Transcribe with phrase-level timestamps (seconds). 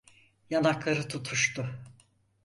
[0.49, 1.79] Yanakları tutuştu.